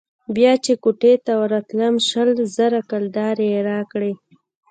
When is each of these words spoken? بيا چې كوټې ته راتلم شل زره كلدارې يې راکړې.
بيا 0.35 0.53
چې 0.65 0.73
كوټې 0.83 1.13
ته 1.25 1.33
راتلم 1.53 1.95
شل 2.09 2.29
زره 2.57 2.79
كلدارې 2.89 3.47
يې 3.53 3.61
راکړې. 3.71 4.11